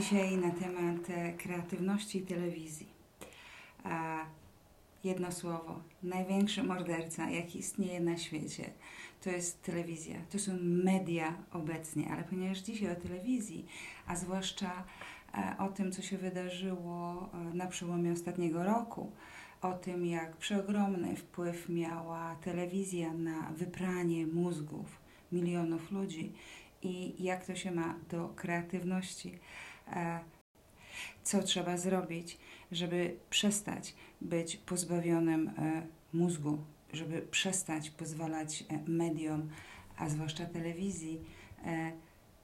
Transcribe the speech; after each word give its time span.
dzisiaj 0.00 0.36
na 0.36 0.50
temat 0.50 1.10
e, 1.10 1.32
kreatywności 1.32 2.22
telewizji. 2.22 2.86
Jedno 5.04 5.32
słowo. 5.32 5.80
Największy 6.02 6.62
morderca, 6.62 7.30
jaki 7.30 7.58
istnieje 7.58 8.00
na 8.00 8.18
świecie, 8.18 8.70
to 9.20 9.30
jest 9.30 9.62
telewizja. 9.62 10.16
To 10.30 10.38
są 10.38 10.52
media 10.60 11.34
obecnie, 11.52 12.08
ale 12.12 12.24
ponieważ 12.24 12.58
dzisiaj 12.58 12.92
o 12.92 12.96
telewizji, 12.96 13.66
a 14.06 14.16
zwłaszcza 14.16 14.84
e, 15.34 15.54
o 15.58 15.68
tym, 15.68 15.92
co 15.92 16.02
się 16.02 16.18
wydarzyło 16.18 17.28
e, 17.34 17.54
na 17.54 17.66
przełomie 17.66 18.12
ostatniego 18.12 18.64
roku, 18.64 19.12
o 19.62 19.72
tym, 19.72 20.06
jak 20.06 20.36
przeogromny 20.36 21.16
wpływ 21.16 21.68
miała 21.68 22.34
telewizja 22.34 23.12
na 23.12 23.50
wypranie 23.50 24.26
mózgów 24.26 24.86
milionów 25.32 25.90
ludzi 25.90 26.32
i 26.82 27.24
jak 27.24 27.46
to 27.46 27.54
się 27.54 27.70
ma 27.70 27.94
do 28.10 28.28
kreatywności. 28.28 29.38
E, 29.92 30.20
co 31.22 31.42
trzeba 31.42 31.76
zrobić, 31.76 32.38
żeby 32.72 33.16
przestać 33.30 33.94
być 34.20 34.56
pozbawionym 34.56 35.48
e, 35.48 35.86
mózgu, 36.12 36.58
żeby 36.92 37.22
przestać 37.22 37.90
pozwalać 37.90 38.64
e, 38.68 38.78
mediom, 38.90 39.48
a 39.96 40.08
zwłaszcza 40.08 40.46
telewizji, 40.46 41.20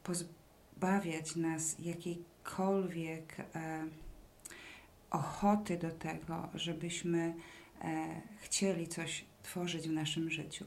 pozbawiać 0.02 1.36
nas 1.36 1.76
jakiejkolwiek 1.78 3.36
ochoty 5.10 5.76
do 5.76 5.90
tego, 5.90 6.48
żebyśmy 6.54 7.34
chcieli 8.40 8.88
coś 8.88 9.24
tworzyć 9.42 9.88
w 9.88 9.92
naszym 9.92 10.30
życiu 10.30 10.64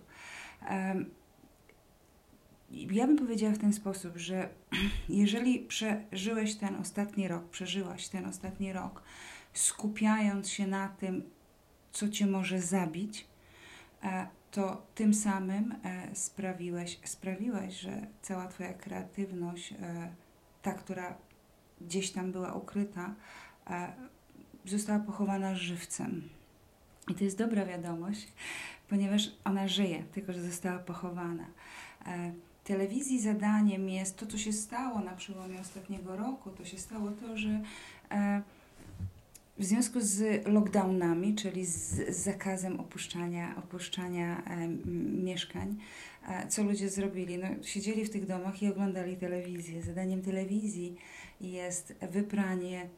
ja 2.71 3.07
bym 3.07 3.17
powiedziała 3.17 3.53
w 3.53 3.57
ten 3.57 3.73
sposób, 3.73 4.17
że 4.17 4.49
jeżeli 5.09 5.59
przeżyłeś 5.59 6.55
ten 6.55 6.75
ostatni 6.75 7.27
rok, 7.27 7.49
przeżyłaś 7.49 8.07
ten 8.07 8.25
ostatni 8.25 8.73
rok, 8.73 9.03
skupiając 9.53 10.49
się 10.49 10.67
na 10.67 10.87
tym, 10.87 11.23
co 11.91 12.09
cię 12.09 12.27
może 12.27 12.61
zabić, 12.61 13.27
e, 14.03 14.27
to 14.51 14.85
tym 14.95 15.13
samym 15.13 15.75
e, 15.83 16.15
sprawiłeś, 16.15 16.99
sprawiłaś, 17.03 17.79
że 17.79 18.07
cała 18.21 18.47
Twoja 18.47 18.73
kreatywność, 18.73 19.73
e, 19.73 19.75
ta, 20.61 20.73
która 20.73 21.17
gdzieś 21.81 22.11
tam 22.11 22.31
była 22.31 22.53
ukryta, 22.53 23.15
została 24.65 24.99
pochowana 24.99 25.55
żywcem. 25.55 26.29
I 27.07 27.15
to 27.15 27.23
jest 27.23 27.37
dobra 27.37 27.65
wiadomość, 27.65 28.27
ponieważ 28.89 29.31
ona 29.43 29.67
żyje, 29.67 30.03
tylko 30.03 30.33
że 30.33 30.41
została 30.41 30.79
pochowana 30.79 31.45
telewizji 32.69 33.21
zadaniem 33.21 33.89
jest 33.89 34.17
to, 34.17 34.25
co 34.25 34.37
się 34.37 34.53
stało 34.53 34.99
na 34.99 35.11
przełomie 35.11 35.59
ostatniego 35.59 36.15
roku, 36.15 36.49
to 36.49 36.65
się 36.65 36.77
stało 36.77 37.11
to, 37.11 37.37
że 37.37 37.61
e, 38.11 38.41
w 39.57 39.63
związku 39.63 40.01
z 40.01 40.47
lockdownami, 40.47 41.35
czyli 41.35 41.65
z 41.65 42.09
zakazem 42.09 42.79
opuszczania, 42.79 43.55
opuszczania 43.57 44.43
e, 44.45 44.67
mieszkań, 45.23 45.75
e, 46.27 46.47
co 46.47 46.63
ludzie 46.63 46.89
zrobili? 46.89 47.37
No, 47.37 47.47
siedzieli 47.63 48.05
w 48.05 48.09
tych 48.09 48.25
domach 48.25 48.63
i 48.63 48.67
oglądali 48.67 49.17
telewizję. 49.17 49.83
Zadaniem 49.83 50.21
telewizji 50.21 50.95
jest 51.41 51.93
wypranie 52.11 52.89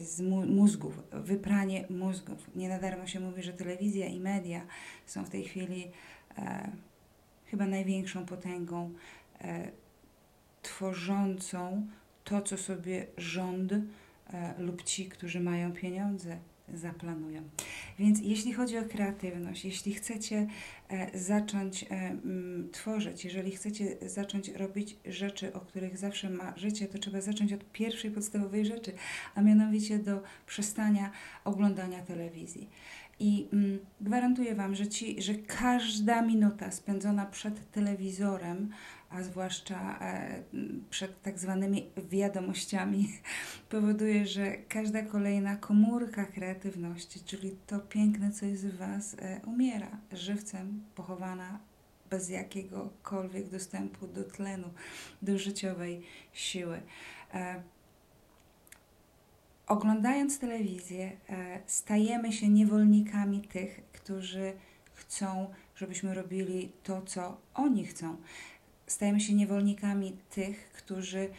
z 0.00 0.20
mózgów, 0.46 1.02
wypranie 1.12 1.84
mózgów. 1.90 2.56
Nie 2.56 2.68
na 2.68 2.78
darmo 2.78 3.06
się 3.06 3.20
mówi, 3.20 3.42
że 3.42 3.52
telewizja 3.52 4.06
i 4.06 4.20
media 4.20 4.60
są 5.06 5.24
w 5.24 5.30
tej 5.30 5.44
chwili 5.44 5.90
chyba 7.50 7.66
największą 7.66 8.26
potęgą 8.26 8.94
e, 9.40 9.70
tworzącą 10.62 11.86
to, 12.24 12.42
co 12.42 12.56
sobie 12.56 13.06
rząd 13.16 13.72
e, 13.72 13.78
lub 14.58 14.82
ci, 14.82 15.08
którzy 15.08 15.40
mają 15.40 15.72
pieniądze, 15.72 16.38
zaplanują. 16.74 17.42
Więc 17.98 18.20
jeśli 18.22 18.52
chodzi 18.52 18.78
o 18.78 18.84
kreatywność, 18.84 19.64
jeśli 19.64 19.94
chcecie 19.94 20.46
e, 20.88 21.18
zacząć 21.18 21.82
e, 21.82 21.86
m, 21.88 22.68
tworzyć, 22.72 23.24
jeżeli 23.24 23.50
chcecie 23.50 23.96
zacząć 24.08 24.48
robić 24.48 24.96
rzeczy, 25.06 25.52
o 25.52 25.60
których 25.60 25.98
zawsze 25.98 26.30
marzycie, 26.30 26.86
to 26.86 26.98
trzeba 26.98 27.20
zacząć 27.20 27.52
od 27.52 27.72
pierwszej 27.72 28.10
podstawowej 28.10 28.66
rzeczy, 28.66 28.92
a 29.34 29.42
mianowicie 29.42 29.98
do 29.98 30.22
przestania 30.46 31.10
oglądania 31.44 32.02
telewizji. 32.02 32.68
I 33.20 33.48
mm, 33.52 33.78
gwarantuję 34.00 34.54
Wam, 34.54 34.74
że, 34.74 34.88
ci, 34.88 35.22
że 35.22 35.34
każda 35.34 36.22
minuta 36.22 36.70
spędzona 36.70 37.26
przed 37.26 37.70
telewizorem, 37.70 38.70
a 39.10 39.22
zwłaszcza 39.22 39.98
e, 40.00 40.42
przed 40.90 41.22
tak 41.22 41.38
zwanymi 41.38 41.90
wiadomościami, 42.10 43.08
powoduje, 43.70 44.26
że 44.26 44.56
każda 44.56 45.02
kolejna 45.02 45.56
komórka 45.56 46.24
kreatywności, 46.24 47.20
czyli 47.20 47.56
to 47.66 47.78
piękne, 47.78 48.32
co 48.32 48.46
jest 48.46 48.66
w 48.66 48.76
Was, 48.76 49.16
e, 49.18 49.40
umiera 49.46 49.90
żywcem, 50.12 50.84
pochowana 50.94 51.58
bez 52.10 52.28
jakiegokolwiek 52.28 53.48
dostępu 53.48 54.06
do 54.06 54.24
tlenu, 54.24 54.70
do 55.22 55.38
życiowej 55.38 56.02
siły. 56.32 56.80
E, 57.34 57.62
oglądając 59.68 60.38
telewizję, 60.38 61.16
e, 61.28 61.60
stajemy 61.66 62.32
się 62.32 62.48
niewolnikami 62.48 63.40
tych, 63.40 63.82
którzy 63.92 64.52
chcą, 64.94 65.50
żebyśmy 65.76 66.14
robili 66.14 66.72
to, 66.82 67.02
co 67.02 67.40
oni 67.54 67.86
chcą. 67.86 68.16
Stajemy 68.86 69.20
się 69.20 69.34
niewolnikami 69.34 70.16
tych, 70.30 70.72
którzy 70.72 71.18
e, 71.18 71.30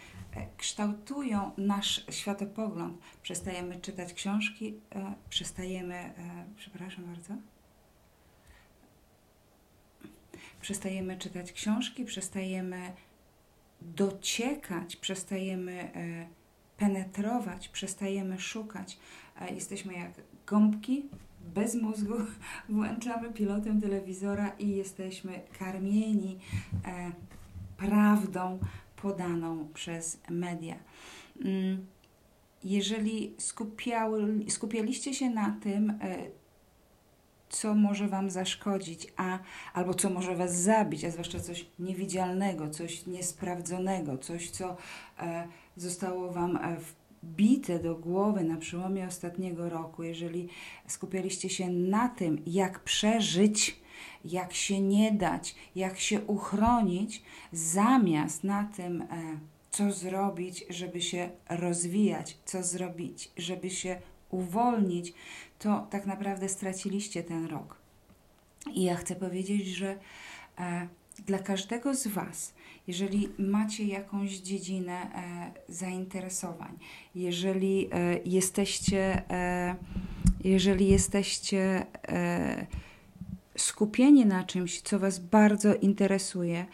kształtują 0.57 1.51
nasz 1.57 2.05
światopogląd. 2.09 2.97
Przestajemy 3.21 3.81
czytać 3.81 4.13
książki, 4.13 4.73
e, 4.95 5.13
przestajemy, 5.29 6.13
przepraszam 6.57 7.05
bardzo, 7.05 7.33
przestajemy 10.61 11.17
czytać 11.17 11.51
książki, 11.51 12.05
przestajemy 12.05 12.91
dociekać, 13.81 14.95
przestajemy 14.95 15.91
penetrować, 16.79 17.69
przestajemy 17.69 18.39
szukać. 18.39 18.97
Jesteśmy 19.51 19.93
jak 19.93 20.11
gąbki 20.47 21.05
bez 21.55 21.75
mózgu, 21.75 22.13
włączamy 22.69 23.33
pilotem 23.33 23.81
telewizora 23.81 24.49
i 24.59 24.69
jesteśmy 24.69 25.41
karmieni 25.59 26.39
e, 26.85 27.11
prawdą 27.77 28.59
podaną 29.01 29.67
przez 29.73 30.19
media. 30.29 30.75
Mm, 31.45 31.85
jeżeli 32.63 33.35
skupiały, 33.37 34.45
skupialiście 34.49 35.13
się 35.13 35.29
na 35.29 35.57
tym, 35.63 35.89
e, 35.89 35.95
co 37.49 37.75
może 37.75 38.07
Wam 38.07 38.29
zaszkodzić, 38.29 39.07
a, 39.17 39.39
albo 39.73 39.93
co 39.93 40.09
może 40.09 40.35
Was 40.35 40.55
zabić, 40.55 41.05
a 41.05 41.11
zwłaszcza 41.11 41.39
coś 41.39 41.65
niewidzialnego, 41.79 42.69
coś 42.69 43.05
niesprawdzonego, 43.05 44.17
coś, 44.17 44.49
co 44.49 44.77
e, 45.19 45.47
zostało 45.77 46.31
Wam 46.31 46.57
e, 46.57 46.77
wbite 47.23 47.79
do 47.79 47.95
głowy 47.95 48.43
na 48.43 48.57
przełomie 48.57 49.07
ostatniego 49.07 49.69
roku, 49.69 50.03
jeżeli 50.03 50.49
skupialiście 50.87 51.49
się 51.49 51.69
na 51.69 52.09
tym, 52.09 52.41
jak 52.47 52.79
przeżyć, 52.79 53.79
jak 54.25 54.53
się 54.53 54.81
nie 54.81 55.11
dać, 55.11 55.55
jak 55.75 55.99
się 55.99 56.21
uchronić, 56.21 57.23
zamiast 57.51 58.43
na 58.43 58.63
tym, 58.63 59.01
e, 59.01 59.07
co 59.71 59.91
zrobić, 59.91 60.65
żeby 60.69 61.01
się 61.01 61.29
rozwijać, 61.49 62.37
co 62.45 62.63
zrobić, 62.63 63.31
żeby 63.37 63.69
się 63.69 64.01
uwolnić, 64.29 65.13
to 65.59 65.87
tak 65.89 66.05
naprawdę 66.05 66.49
straciliście 66.49 67.23
ten 67.23 67.45
rok. 67.45 67.75
I 68.73 68.83
ja 68.83 68.95
chcę 68.95 69.15
powiedzieć, 69.15 69.67
że 69.67 69.99
e, 70.59 70.87
dla 71.21 71.39
każdego 71.39 71.95
z 71.95 72.07
Was, 72.07 72.53
jeżeli 72.87 73.29
macie 73.39 73.83
jakąś 73.83 74.37
dziedzinę 74.37 74.93
e, 74.93 75.51
zainteresowań, 75.73 76.77
jeżeli 77.15 77.89
e, 77.91 78.19
jesteście, 78.25 79.29
e, 79.29 79.75
jeżeli 80.43 80.87
jesteście 80.87 81.85
skupieni 83.57 84.25
na 84.25 84.43
czymś, 84.43 84.81
co 84.81 84.99
Was 84.99 85.19
bardzo 85.19 85.75
interesuje, 85.75 86.65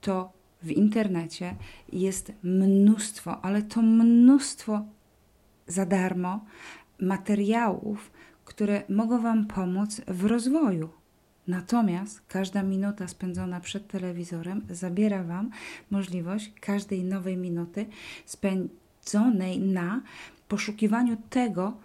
to 0.00 0.32
w 0.62 0.70
internecie 0.70 1.56
jest 1.92 2.32
mnóstwo, 2.42 3.44
ale 3.44 3.62
to 3.62 3.82
mnóstwo 3.82 4.84
za 5.66 5.86
darmo 5.86 6.44
materiałów, 7.00 8.10
które 8.44 8.82
mogą 8.88 9.22
Wam 9.22 9.46
pomóc 9.46 10.00
w 10.08 10.24
rozwoju. 10.24 11.03
Natomiast 11.48 12.22
każda 12.28 12.62
minuta 12.62 13.08
spędzona 13.08 13.60
przed 13.60 13.88
telewizorem 13.88 14.66
zabiera 14.70 15.22
Wam 15.22 15.50
możliwość 15.90 16.52
każdej 16.60 17.04
nowej 17.04 17.36
minuty 17.36 17.86
spędzonej 18.26 19.58
na 19.58 20.02
poszukiwaniu 20.48 21.16
tego, 21.30 21.76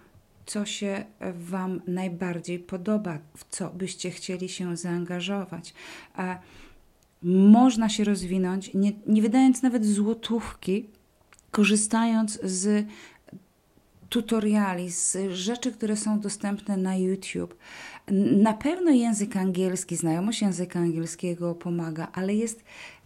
co 0.46 0.66
się 0.66 1.04
Wam 1.34 1.80
najbardziej 1.86 2.58
podoba, 2.58 3.18
w 3.36 3.44
co 3.50 3.70
byście 3.70 4.10
chcieli 4.10 4.48
się 4.48 4.76
zaangażować. 4.76 5.74
Można 7.22 7.88
się 7.88 8.04
rozwinąć, 8.04 8.74
nie, 8.74 8.92
nie 9.06 9.22
wydając 9.22 9.62
nawet 9.62 9.86
złotówki, 9.86 10.86
korzystając 11.50 12.40
z 12.42 12.86
tutoriali, 14.10 14.90
z 14.90 15.16
rzeczy, 15.30 15.72
które 15.72 15.96
są 15.96 16.20
dostępne 16.20 16.76
na 16.76 16.96
YouTube. 16.96 17.54
Na 18.36 18.52
pewno 18.52 18.90
język 18.90 19.36
angielski, 19.36 19.96
znajomość 19.96 20.42
języka 20.42 20.78
angielskiego 20.78 21.54
pomaga, 21.54 22.08
ale 22.12 22.34
jest 22.34 22.64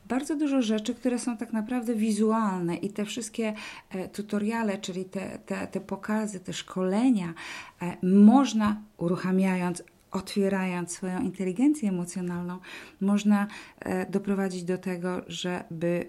bardzo 0.08 0.36
dużo 0.36 0.62
rzeczy, 0.62 0.94
które 0.94 1.18
są 1.18 1.36
tak 1.36 1.52
naprawdę 1.52 1.94
wizualne 1.94 2.76
i 2.76 2.90
te 2.90 3.04
wszystkie 3.04 3.54
e, 3.90 4.08
tutoriale, 4.08 4.78
czyli 4.78 5.04
te, 5.04 5.38
te, 5.38 5.66
te 5.66 5.80
pokazy, 5.80 6.40
te 6.40 6.52
szkolenia, 6.52 7.34
e, 7.82 7.96
można 8.06 8.82
uruchamiając 8.96 9.82
otwierając 10.10 10.92
swoją 10.92 11.20
inteligencję 11.20 11.88
emocjonalną, 11.88 12.58
można 13.00 13.46
e, 13.80 14.10
doprowadzić 14.10 14.64
do 14.64 14.78
tego, 14.78 15.22
żeby 15.26 16.06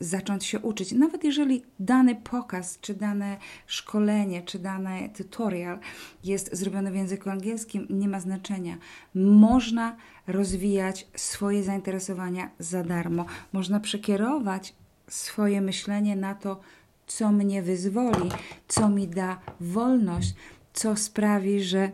zacząć 0.00 0.44
się 0.44 0.58
uczyć. 0.60 0.92
Nawet 0.92 1.24
jeżeli 1.24 1.62
dany 1.78 2.16
pokaz, 2.16 2.78
czy 2.80 2.94
dane 2.94 3.36
szkolenie, 3.66 4.42
czy 4.42 4.58
dany 4.58 5.10
tutorial 5.16 5.78
jest 6.24 6.56
zrobiony 6.56 6.90
w 6.90 6.94
języku 6.94 7.30
angielskim, 7.30 7.86
nie 7.90 8.08
ma 8.08 8.20
znaczenia. 8.20 8.78
Można 9.14 9.96
rozwijać 10.26 11.06
swoje 11.16 11.62
zainteresowania 11.62 12.50
za 12.58 12.84
darmo. 12.84 13.26
Można 13.52 13.80
przekierować 13.80 14.74
swoje 15.08 15.60
myślenie 15.60 16.16
na 16.16 16.34
to, 16.34 16.60
co 17.06 17.32
mnie 17.32 17.62
wyzwoli, 17.62 18.30
co 18.68 18.88
mi 18.88 19.08
da 19.08 19.40
wolność, 19.60 20.34
co 20.72 20.96
sprawi, 20.96 21.62
że 21.62 21.90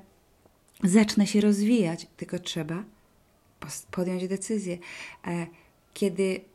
zacznę 0.84 1.26
się 1.26 1.40
rozwijać. 1.40 2.06
Tylko 2.16 2.38
trzeba 2.38 2.84
podjąć 3.90 4.28
decyzję. 4.28 4.78
E, 5.26 5.46
kiedy 5.94 6.49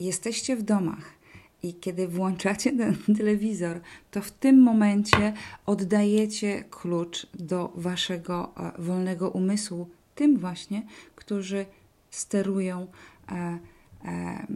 jesteście 0.00 0.56
w 0.56 0.62
domach 0.62 1.14
i 1.62 1.74
kiedy 1.74 2.08
włączacie 2.08 2.76
ten 2.76 2.96
telewizor, 3.18 3.80
to 4.10 4.22
w 4.22 4.30
tym 4.30 4.62
momencie 4.62 5.32
oddajecie 5.66 6.64
klucz 6.70 7.26
do 7.34 7.72
waszego 7.74 8.52
e, 8.56 8.82
wolnego 8.82 9.30
umysłu 9.30 9.88
tym 10.14 10.38
właśnie, 10.38 10.82
którzy 11.14 11.66
sterują 12.10 12.86
e, 13.28 13.58
e, 14.04 14.46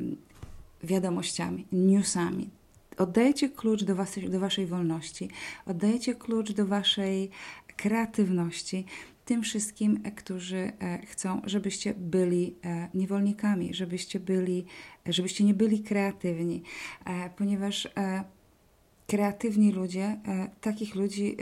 wiadomościami, 0.82 1.66
newsami. 1.72 2.50
Oddajecie 2.98 3.48
klucz 3.48 3.84
do 3.84 3.94
waszej, 3.94 4.30
do 4.30 4.40
waszej 4.40 4.66
wolności, 4.66 5.28
oddajecie 5.66 6.14
klucz 6.14 6.52
do 6.52 6.66
waszej 6.66 7.30
kreatywności, 7.76 8.86
tym 9.28 9.42
wszystkim, 9.42 10.00
e, 10.04 10.10
którzy 10.10 10.72
e, 10.80 11.06
chcą, 11.06 11.40
żebyście 11.44 11.94
byli 11.94 12.54
e, 12.64 12.88
niewolnikami, 12.94 13.74
żebyście 13.74 14.20
byli, 14.20 14.64
żebyście 15.06 15.44
nie 15.44 15.54
byli 15.54 15.82
kreatywni, 15.82 16.62
ponieważ 17.36 17.88
kreatywni 19.06 19.72
ludzie, 19.72 20.20
takich 20.60 20.94
ludzi 20.94 21.36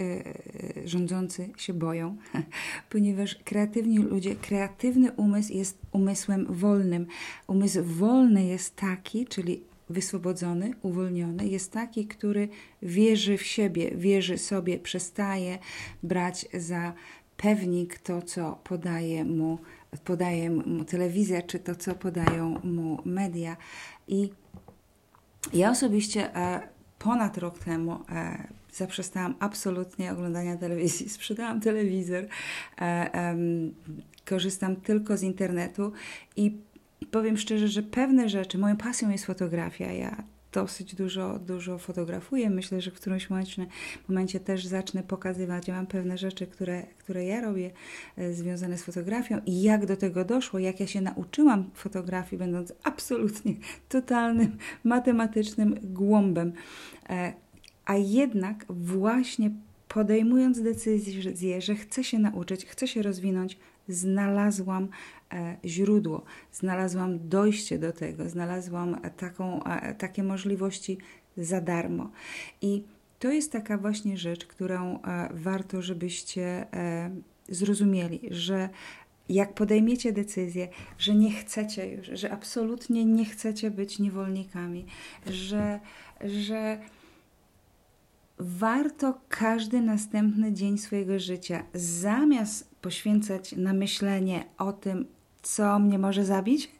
rządzący 0.84 1.50
się 1.56 1.74
boją, 1.74 2.16
ponieważ 2.90 3.34
kreatywni 3.44 3.98
ludzie, 3.98 4.36
kreatywny 4.36 5.12
umysł 5.12 5.52
jest 5.52 5.78
umysłem 5.92 6.46
wolnym. 6.50 7.06
Umysł 7.46 7.84
wolny 7.84 8.46
jest 8.46 8.76
taki, 8.76 9.26
czyli 9.26 9.62
wyswobodzony, 9.90 10.74
uwolniony, 10.82 11.48
jest 11.48 11.72
taki, 11.72 12.06
który 12.06 12.48
wierzy 12.82 13.36
w 13.38 13.42
siebie, 13.42 13.90
wierzy 13.96 14.38
sobie, 14.38 14.78
przestaje 14.78 15.58
brać 16.02 16.46
za 16.54 16.92
pewnik 17.36 17.98
to, 17.98 18.22
co 18.22 18.58
podaje 18.64 19.24
mu, 19.24 19.58
podaje 20.04 20.50
mu 20.50 20.84
telewizja, 20.84 21.42
czy 21.42 21.58
to, 21.58 21.74
co 21.74 21.94
podają 21.94 22.60
mu 22.64 22.98
media. 23.04 23.56
I 24.08 24.30
ja 25.52 25.70
osobiście 25.70 26.36
e, 26.36 26.60
ponad 26.98 27.38
rok 27.38 27.58
temu 27.58 27.98
e, 28.08 28.48
zaprzestałam 28.72 29.34
absolutnie 29.40 30.12
oglądania 30.12 30.56
telewizji. 30.56 31.08
Sprzedałam 31.18 31.60
telewizor, 31.60 32.24
e, 32.80 33.36
korzystam 34.24 34.76
tylko 34.76 35.16
z 35.16 35.22
internetu 35.22 35.92
i 36.36 36.58
powiem 37.10 37.36
szczerze, 37.36 37.68
że 37.68 37.82
pewne 37.82 38.28
rzeczy, 38.28 38.58
moją 38.58 38.76
pasją 38.76 39.10
jest 39.10 39.26
fotografia. 39.26 39.92
Ja 39.92 40.22
dosyć 40.56 40.94
dużo, 40.94 41.38
dużo 41.38 41.78
fotografuję. 41.78 42.50
Myślę, 42.50 42.80
że 42.80 42.90
w 42.90 42.94
którymś 42.94 43.30
momencie, 44.08 44.40
też 44.40 44.66
zacznę 44.66 45.02
pokazywać. 45.02 45.68
Ja 45.68 45.74
mam 45.74 45.86
pewne 45.86 46.18
rzeczy, 46.18 46.46
które, 46.46 46.82
które 46.98 47.24
ja 47.24 47.40
robię 47.40 47.70
e, 48.16 48.32
związane 48.32 48.78
z 48.78 48.84
fotografią 48.84 49.40
i 49.46 49.62
jak 49.62 49.86
do 49.86 49.96
tego 49.96 50.24
doszło, 50.24 50.58
jak 50.58 50.80
ja 50.80 50.86
się 50.86 51.00
nauczyłam 51.00 51.70
fotografii, 51.74 52.38
będąc 52.38 52.72
absolutnie 52.82 53.54
totalnym 53.88 54.56
matematycznym 54.84 55.78
głąbem. 55.82 56.52
E, 57.08 57.32
a 57.84 57.96
jednak 57.96 58.64
właśnie 58.68 59.50
podejmując 59.88 60.62
decyzję, 60.62 61.60
że 61.60 61.74
chcę 61.74 62.04
się 62.04 62.18
nauczyć, 62.18 62.66
chcę 62.66 62.88
się 62.88 63.02
rozwinąć, 63.02 63.58
znalazłam 63.88 64.88
źródło, 65.64 66.24
znalazłam 66.52 67.28
dojście 67.28 67.78
do 67.78 67.92
tego, 67.92 68.28
znalazłam 68.28 69.00
taką, 69.16 69.64
e, 69.64 69.94
takie 69.94 70.22
możliwości 70.22 70.98
za 71.36 71.60
darmo. 71.60 72.10
I 72.62 72.82
to 73.18 73.30
jest 73.30 73.52
taka 73.52 73.78
właśnie 73.78 74.16
rzecz, 74.16 74.46
którą 74.46 75.02
e, 75.02 75.28
warto, 75.34 75.82
żebyście 75.82 76.66
zrozumieli, 77.48 78.20
że 78.30 78.68
jak 79.28 79.54
podejmiecie 79.54 80.12
decyzję, 80.12 80.68
że 80.98 81.14
nie 81.14 81.32
chcecie 81.32 81.88
już, 81.88 82.06
że 82.06 82.32
absolutnie 82.32 83.04
nie 83.04 83.24
chcecie 83.24 83.70
być 83.70 83.98
niewolnikami, 83.98 84.86
że, 85.26 85.80
że 86.24 86.78
warto 88.38 89.20
każdy 89.28 89.80
następny 89.80 90.52
dzień 90.52 90.78
swojego 90.78 91.18
życia 91.18 91.64
zamiast 91.74 92.74
poświęcać 92.80 93.52
na 93.52 93.72
myślenie 93.72 94.44
o 94.58 94.72
tym, 94.72 95.06
co 95.46 95.78
mnie 95.78 95.98
może 95.98 96.24
zabić 96.24 96.70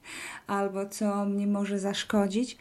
albo 0.47 0.87
co 0.87 1.25
mnie 1.25 1.47
może 1.47 1.79
zaszkodzić, 1.79 2.59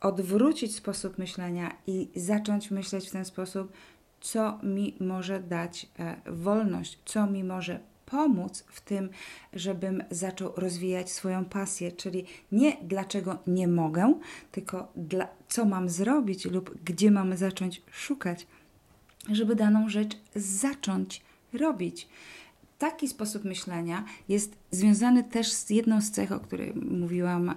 odwrócić 0.00 0.76
sposób 0.76 1.18
myślenia 1.18 1.76
i 1.86 2.08
zacząć 2.16 2.70
myśleć 2.70 3.08
w 3.08 3.12
ten 3.12 3.24
sposób, 3.24 3.72
co 4.20 4.58
mi 4.62 4.96
może 5.00 5.40
dać 5.40 5.86
e, 5.98 6.16
wolność, 6.26 6.98
co 7.04 7.26
mi 7.26 7.44
może 7.44 7.80
pomóc 8.06 8.64
w 8.68 8.80
tym, 8.80 9.10
żebym 9.52 10.04
zaczął 10.10 10.52
rozwijać 10.56 11.10
swoją 11.10 11.44
pasję, 11.44 11.92
czyli 11.92 12.24
nie 12.52 12.76
dlaczego 12.82 13.38
nie 13.46 13.68
mogę, 13.68 14.14
tylko 14.52 14.92
dla, 14.96 15.28
co 15.48 15.64
mam 15.64 15.88
zrobić 15.88 16.44
lub 16.44 16.82
gdzie 16.84 17.10
mam 17.10 17.36
zacząć 17.36 17.82
szukać, 17.90 18.46
żeby 19.32 19.56
daną 19.56 19.88
rzecz 19.88 20.16
zacząć 20.34 21.22
robić 21.52 22.08
taki 22.90 23.08
sposób 23.08 23.44
myślenia 23.44 24.04
jest 24.28 24.56
związany 24.70 25.24
też 25.24 25.52
z 25.52 25.70
jedną 25.70 26.00
z 26.00 26.10
cech, 26.10 26.32
o 26.32 26.40
której 26.40 26.74
mówiłam 26.74 27.50
e, 27.50 27.54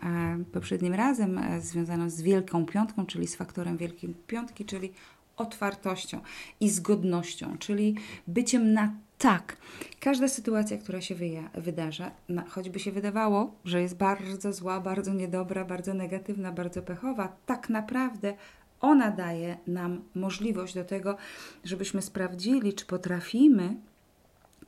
poprzednim 0.52 0.94
razem, 0.94 1.38
e, 1.38 1.62
związaną 1.62 2.10
z 2.10 2.22
Wielką 2.22 2.66
Piątką, 2.66 3.06
czyli 3.06 3.28
z 3.28 3.36
faktorem 3.36 3.78
Wielkiej 3.78 4.16
Piątki, 4.28 4.66
czyli 4.66 4.94
otwartością 5.38 6.20
i 6.60 6.70
zgodnością, 6.70 7.58
czyli 7.58 7.96
byciem 8.28 8.74
na 8.74 8.94
tak. 9.18 9.58
Każda 10.00 10.28
sytuacja, 10.28 10.78
która 10.78 11.02
się 11.02 11.16
wyja, 11.16 11.50
wydarza, 11.54 12.12
choćby 12.50 12.80
się 12.80 12.92
wydawało, 12.92 13.56
że 13.66 13.82
jest 13.82 13.98
bardzo 13.98 14.54
zła, 14.54 14.80
bardzo 14.80 15.14
niedobra, 15.14 15.66
bardzo 15.66 15.94
negatywna, 15.94 16.52
bardzo 16.52 16.82
pechowa, 16.82 17.38
tak 17.46 17.70
naprawdę 17.70 18.34
ona 18.82 19.12
daje 19.12 19.58
nam 19.68 20.02
możliwość 20.16 20.76
do 20.76 20.84
tego, 20.84 21.18
żebyśmy 21.64 22.02
sprawdzili, 22.02 22.74
czy 22.74 22.86
potrafimy 22.86 23.76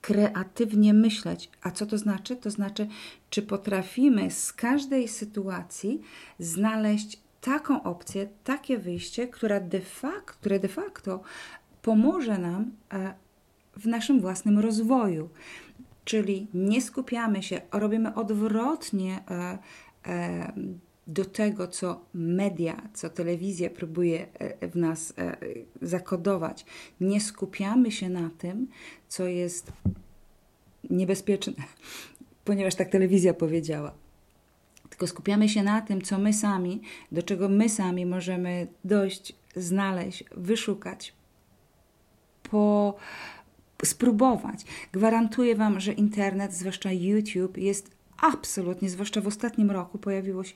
kreatywnie 0.01 0.93
myśleć. 0.93 1.49
A 1.61 1.71
co 1.71 1.85
to 1.85 1.97
znaczy? 1.97 2.35
To 2.35 2.49
znaczy, 2.49 2.87
czy 3.29 3.41
potrafimy 3.41 4.31
z 4.31 4.53
każdej 4.53 5.07
sytuacji 5.07 6.01
znaleźć 6.39 7.19
taką 7.41 7.83
opcję, 7.83 8.27
takie 8.43 8.77
wyjście, 8.77 9.27
która 9.27 9.59
de 9.59 9.81
facto, 9.81 10.33
które 10.33 10.59
de 10.59 10.67
facto 10.67 11.21
pomoże 11.81 12.37
nam 12.37 12.71
e, 12.93 13.13
w 13.77 13.85
naszym 13.85 14.21
własnym 14.21 14.59
rozwoju. 14.59 15.29
Czyli 16.05 16.47
nie 16.53 16.81
skupiamy 16.81 17.43
się, 17.43 17.61
robimy 17.71 18.15
odwrotnie 18.15 19.23
e, 19.29 19.57
e, 20.05 20.53
do 21.09 21.25
tego, 21.25 21.67
co 21.67 22.05
media, 22.13 22.89
co 22.93 23.09
telewizja 23.09 23.69
próbuje 23.69 24.27
w 24.61 24.75
nas 24.75 25.13
zakodować. 25.81 26.65
Nie 27.01 27.21
skupiamy 27.21 27.91
się 27.91 28.09
na 28.09 28.29
tym, 28.37 28.67
co 29.07 29.27
jest 29.27 29.71
niebezpieczne, 30.89 31.53
ponieważ 32.45 32.75
tak 32.75 32.89
telewizja 32.89 33.33
powiedziała. 33.33 33.93
Tylko 34.89 35.07
skupiamy 35.07 35.49
się 35.49 35.63
na 35.63 35.81
tym, 35.81 36.01
co 36.01 36.17
my 36.17 36.33
sami, 36.33 36.81
do 37.11 37.23
czego 37.23 37.49
my 37.49 37.69
sami 37.69 38.05
możemy 38.05 38.67
dojść, 38.83 39.35
znaleźć, 39.55 40.23
wyszukać, 40.35 41.13
po, 42.43 42.95
spróbować. 43.85 44.65
Gwarantuję 44.91 45.55
Wam, 45.55 45.79
że 45.79 45.93
internet, 45.93 46.53
zwłaszcza 46.53 46.91
YouTube, 46.91 47.57
jest 47.57 47.98
absolutnie, 48.21 48.89
zwłaszcza 48.89 49.21
w 49.21 49.27
ostatnim 49.27 49.71
roku, 49.71 49.97
pojawiło 49.97 50.43
się 50.43 50.53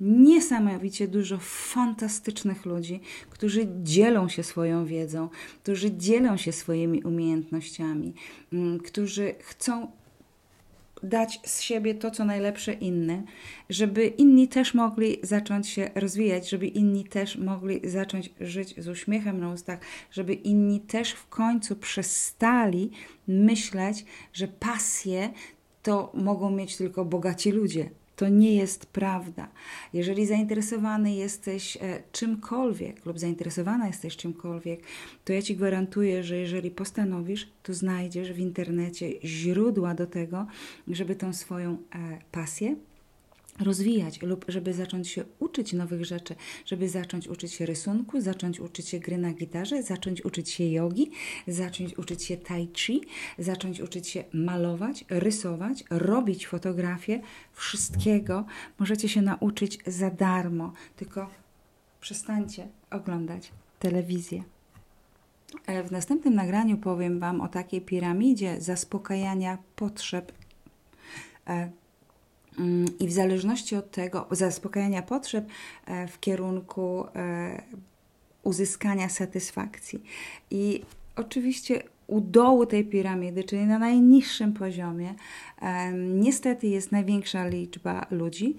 niesamowicie 0.00 1.08
dużo 1.08 1.38
fantastycznych 1.40 2.66
ludzi, 2.66 3.00
którzy 3.30 3.68
dzielą 3.82 4.28
się 4.28 4.42
swoją 4.42 4.86
wiedzą, 4.86 5.28
którzy 5.62 5.96
dzielą 5.96 6.36
się 6.36 6.52
swoimi 6.52 7.02
umiejętnościami, 7.02 8.14
mm, 8.52 8.80
którzy 8.80 9.34
chcą 9.40 9.88
dać 11.02 11.40
z 11.44 11.60
siebie 11.60 11.94
to, 11.94 12.10
co 12.10 12.24
najlepsze 12.24 12.72
innym, 12.72 13.24
żeby 13.70 14.06
inni 14.06 14.48
też 14.48 14.74
mogli 14.74 15.18
zacząć 15.22 15.68
się 15.68 15.90
rozwijać, 15.94 16.50
żeby 16.50 16.66
inni 16.66 17.04
też 17.04 17.36
mogli 17.36 17.80
zacząć 17.84 18.30
żyć 18.40 18.74
z 18.78 18.88
uśmiechem 18.88 19.40
na 19.40 19.52
ustach, 19.52 19.80
żeby 20.10 20.34
inni 20.34 20.80
też 20.80 21.12
w 21.12 21.28
końcu 21.28 21.76
przestali 21.76 22.90
myśleć, 23.28 24.04
że 24.32 24.48
pasje 24.48 25.30
to 25.86 26.12
mogą 26.14 26.50
mieć 26.50 26.76
tylko 26.76 27.04
bogaci 27.04 27.50
ludzie. 27.50 27.90
To 28.16 28.28
nie 28.28 28.56
jest 28.56 28.86
prawda. 28.86 29.48
Jeżeli 29.92 30.26
zainteresowany 30.26 31.14
jesteś 31.14 31.76
e, 31.76 32.02
czymkolwiek 32.12 33.06
lub 33.06 33.18
zainteresowana 33.18 33.86
jesteś 33.86 34.16
czymkolwiek, 34.16 34.80
to 35.24 35.32
ja 35.32 35.42
Ci 35.42 35.56
gwarantuję, 35.56 36.22
że 36.24 36.36
jeżeli 36.36 36.70
postanowisz, 36.70 37.48
to 37.62 37.74
znajdziesz 37.74 38.32
w 38.32 38.38
internecie 38.38 39.10
źródła 39.24 39.94
do 39.94 40.06
tego, 40.06 40.46
żeby 40.88 41.16
tą 41.16 41.32
swoją 41.32 41.72
e, 41.72 41.76
pasję 42.32 42.76
rozwijać 43.60 44.22
lub 44.22 44.44
żeby 44.48 44.74
zacząć 44.74 45.08
się 45.08 45.24
uczyć 45.38 45.72
nowych 45.72 46.04
rzeczy, 46.04 46.34
żeby 46.64 46.88
zacząć 46.88 47.28
uczyć 47.28 47.52
się 47.52 47.66
rysunku, 47.66 48.20
zacząć 48.20 48.60
uczyć 48.60 48.88
się 48.88 48.98
gry 48.98 49.18
na 49.18 49.32
gitarze, 49.32 49.82
zacząć 49.82 50.24
uczyć 50.24 50.50
się 50.50 50.64
jogi, 50.64 51.10
zacząć 51.48 51.98
uczyć 51.98 52.22
się 52.22 52.36
tai 52.36 52.68
chi, 52.74 53.00
zacząć 53.38 53.80
uczyć 53.80 54.08
się 54.08 54.24
malować, 54.32 55.04
rysować, 55.08 55.84
robić 55.90 56.46
fotografie, 56.46 57.20
wszystkiego 57.52 58.44
możecie 58.78 59.08
się 59.08 59.22
nauczyć 59.22 59.78
za 59.86 60.10
darmo, 60.10 60.72
tylko 60.96 61.30
przestańcie 62.00 62.68
oglądać 62.90 63.52
telewizję. 63.78 64.42
E, 65.66 65.82
w 65.82 65.92
następnym 65.92 66.34
nagraniu 66.34 66.76
powiem 66.76 67.20
Wam 67.20 67.40
o 67.40 67.48
takiej 67.48 67.80
piramidzie 67.80 68.60
zaspokajania 68.60 69.58
potrzeb 69.76 70.32
e, 71.46 71.70
i 73.00 73.06
w 73.06 73.12
zależności 73.12 73.76
od 73.76 73.90
tego, 73.90 74.26
zaspokajania 74.30 75.02
potrzeb 75.02 75.48
e, 75.86 76.08
w 76.08 76.20
kierunku 76.20 77.04
e, 77.14 77.62
uzyskania 78.42 79.08
satysfakcji. 79.08 80.02
I 80.50 80.82
oczywiście 81.16 81.82
u 82.06 82.20
dołu 82.20 82.66
tej 82.66 82.84
piramidy, 82.84 83.44
czyli 83.44 83.66
na 83.66 83.78
najniższym 83.78 84.52
poziomie, 84.52 85.14
niestety 85.94 86.66
jest 86.66 86.92
największa 86.92 87.46
liczba 87.46 88.06
ludzi, 88.10 88.56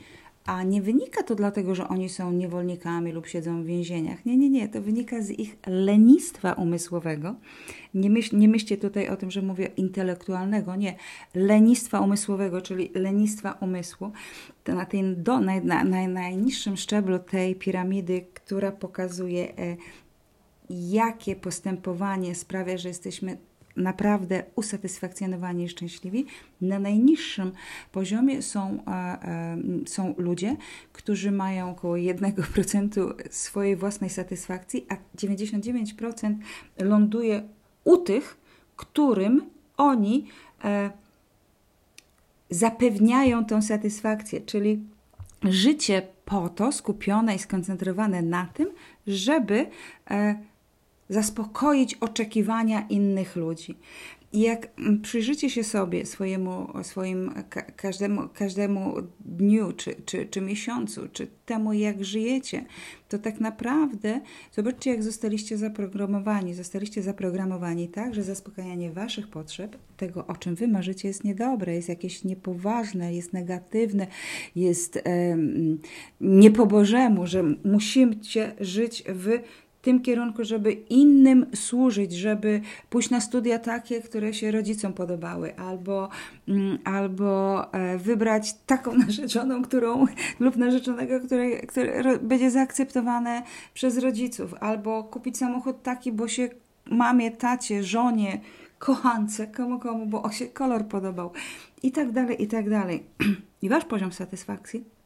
a 0.48 0.64
nie 0.64 0.82
wynika 0.82 1.24
to 1.24 1.36
dlatego, 1.36 1.76
że 1.76 1.88
oni 1.88 2.10
są 2.10 2.32
niewolnikami 2.32 3.12
lub 3.12 3.28
siedzą 3.28 3.64
w 3.64 3.66
więzieniach. 3.66 4.26
Nie, 4.26 4.38
nie, 4.38 4.50
nie. 4.50 4.68
To 4.68 4.82
wynika 4.82 5.22
z 5.22 5.30
ich 5.30 5.58
lenistwa 5.68 6.54
umysłowego. 6.54 7.36
Nie, 7.94 8.10
myśl, 8.10 8.38
nie 8.38 8.48
myślcie 8.48 8.78
tutaj 8.78 9.10
o 9.10 9.18
tym, 9.18 9.32
że 9.32 9.42
mówię 9.42 9.70
intelektualnego. 9.78 10.76
Nie. 10.76 10.96
Lenistwa 11.36 12.00
umysłowego, 12.00 12.62
czyli 12.62 12.92
lenistwa 12.96 13.52
umysłu. 13.52 14.12
To 14.64 14.76
na, 14.76 14.86
tym 14.86 15.24
do, 15.24 15.40
na, 15.40 15.62
na, 15.62 15.84
na 15.84 16.08
najniższym 16.08 16.78
szczeblu 16.78 17.20
tej 17.20 17.56
piramidy, 17.56 18.26
która 18.34 18.72
pokazuje, 18.72 19.58
e, 19.58 19.78
jakie 20.70 21.36
postępowanie 21.36 22.36
sprawia, 22.36 22.78
że 22.78 22.88
jesteśmy 22.88 23.38
naprawdę 23.78 24.44
usatysfakcjonowani 24.56 25.64
i 25.64 25.70
szczęśliwi. 25.70 26.26
Na 26.62 26.80
najniższym 26.80 27.52
poziomie 27.92 28.42
są, 28.42 28.84
e, 28.88 28.92
e, 28.92 29.58
są 29.86 30.16
ludzie, 30.18 30.58
którzy 30.94 31.32
mają 31.32 31.72
około 31.72 31.98
1% 31.98 33.14
swojej 33.30 33.76
własnej 33.76 34.10
satysfakcji, 34.10 34.86
a 34.90 34.96
99% 35.18 36.36
ląduje 36.80 37.44
u 37.84 37.98
tych, 37.98 38.38
którym 38.76 39.50
oni 39.78 40.28
e, 40.64 40.92
zapewniają 42.50 43.46
tą 43.46 43.62
satysfakcję, 43.62 44.42
czyli 44.42 44.84
życie 45.44 46.02
po 46.26 46.50
to 46.50 46.72
skupione 46.72 47.36
i 47.36 47.40
skoncentrowane 47.40 48.22
na 48.22 48.46
tym, 48.46 48.70
żeby 49.08 49.66
zaspokoić 51.10 51.96
oczekiwania 51.96 52.86
innych 52.90 53.36
ludzi. 53.36 53.78
I 54.34 54.40
jak 54.42 54.68
mm, 54.80 55.02
przyjrzycie 55.02 55.50
się 55.50 55.64
sobie, 55.64 56.06
swojemu, 56.06 56.68
swoim, 56.84 57.32
każdemu, 57.76 58.22
każdemu 58.34 58.96
dniu, 59.20 59.74
czy, 59.74 59.96
czy, 60.06 60.26
czy 60.26 60.42
miesiącu, 60.42 61.02
czy 61.14 61.28
temu, 61.46 61.74
jak 61.74 62.06
żyjecie, 62.06 62.66
to 63.10 63.18
tak 63.18 63.40
naprawdę 63.40 64.22
zobaczcie, 64.52 64.90
jak 64.90 65.04
zostaliście 65.04 65.58
zaprogramowani. 65.58 66.54
Zostaliście 66.54 67.04
zaprogramowani 67.04 67.88
tak, 67.88 68.16
że 68.16 68.24
zaspokajanie 68.24 68.92
waszych 68.92 69.28
potrzeb, 69.28 69.78
tego, 69.98 70.28
o 70.28 70.36
czym 70.36 70.56
wy 70.56 70.68
marzycie, 70.68 71.08
jest 71.08 71.24
niedobre, 71.24 71.76
jest 71.76 71.90
jakieś 71.90 72.24
niepoważne, 72.24 73.16
jest 73.16 73.34
negatywne, 73.34 74.08
jest 74.56 75.04
um, 75.06 75.80
nie 76.22 76.52
że 77.24 77.44
musicie 77.64 78.56
żyć 78.60 79.04
w 79.08 79.40
tym 79.88 80.02
kierunku, 80.02 80.44
żeby 80.44 80.72
innym 80.72 81.46
służyć, 81.56 82.14
żeby 82.14 82.62
pójść 82.90 83.10
na 83.10 83.22
studia 83.22 83.60
takie, 83.60 84.02
które 84.02 84.34
się 84.34 84.52
rodzicom 84.52 84.94
podobały, 84.94 85.58
albo, 85.58 86.10
mm, 86.48 86.78
albo 86.84 87.64
e, 87.74 87.98
wybrać 87.98 88.54
taką 88.54 88.98
narzeczoną, 89.08 89.62
którą 89.62 90.06
lub 90.40 90.58
narzeczonego, 90.58 91.20
które 91.68 92.20
będzie 92.22 92.52
zaakceptowane 92.52 93.44
przez 93.74 93.98
rodziców, 93.98 94.54
albo 94.60 95.04
kupić 95.04 95.38
samochód 95.38 95.84
taki, 95.84 96.12
bo 96.12 96.28
się 96.28 96.50
mamie, 96.86 97.32
tacie, 97.32 97.84
żonie, 97.84 98.40
kochance, 98.80 99.48
komu 99.48 99.80
komu, 99.80 100.06
bo 100.06 100.32
się 100.32 100.48
kolor 100.48 100.86
podobał 100.86 101.32
i 101.84 101.92
tak 101.92 102.12
dalej, 102.12 102.44
i 102.44 102.48
tak 102.48 102.70
dalej. 102.70 103.04
I 103.62 103.70
wasz 103.70 103.86
poziom 103.86 104.12
satysfakcji 104.12 104.97